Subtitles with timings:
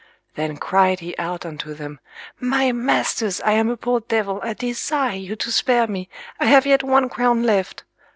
[0.33, 1.99] Then cried he out unto them,
[2.39, 6.09] My masters, I am a poor devil, I desire you to spare me.
[6.39, 7.83] I have yet one crown left.